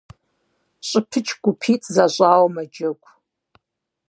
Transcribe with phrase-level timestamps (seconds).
[0.87, 3.11] ЩӀыпыч гупитӀ защӀауи мэджэгу.